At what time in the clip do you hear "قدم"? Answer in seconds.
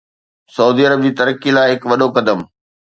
2.19-2.39